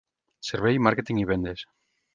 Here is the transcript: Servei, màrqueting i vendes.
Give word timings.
Servei, 0.47 0.79
màrqueting 0.87 1.23
i 1.25 1.31
vendes. 1.35 1.67